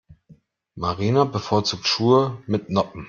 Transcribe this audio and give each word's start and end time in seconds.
Marina 0.77 1.25
bevorzugt 1.25 1.87
Schuhe 1.87 2.41
mit 2.47 2.71
Noppen. 2.71 2.99